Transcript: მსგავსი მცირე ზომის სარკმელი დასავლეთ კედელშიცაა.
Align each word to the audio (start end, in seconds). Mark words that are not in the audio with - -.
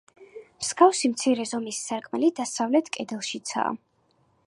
მსგავსი 0.63 1.11
მცირე 1.11 1.45
ზომის 1.51 1.83
სარკმელი 1.91 2.33
დასავლეთ 2.43 2.93
კედელშიცაა. 2.99 3.79